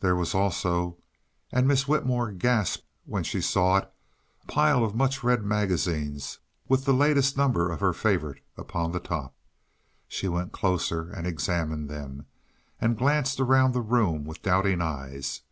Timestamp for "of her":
7.70-7.92